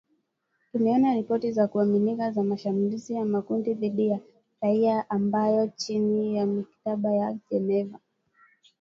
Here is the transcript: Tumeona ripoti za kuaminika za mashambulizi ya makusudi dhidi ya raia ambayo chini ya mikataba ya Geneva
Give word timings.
Tumeona 0.71 1.13
ripoti 1.13 1.51
za 1.51 1.67
kuaminika 1.67 2.31
za 2.31 2.43
mashambulizi 2.43 3.13
ya 3.13 3.25
makusudi 3.25 3.73
dhidi 3.73 4.07
ya 4.07 4.19
raia 4.61 5.09
ambayo 5.09 5.67
chini 5.67 6.37
ya 6.37 6.45
mikataba 6.45 7.13
ya 7.13 7.37
Geneva 7.49 7.99